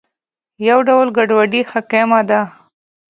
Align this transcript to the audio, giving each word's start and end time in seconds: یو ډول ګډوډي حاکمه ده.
یو 0.67 0.79
ډول 0.87 1.07
ګډوډي 1.17 1.61
حاکمه 1.71 2.19
ده. 2.29 2.41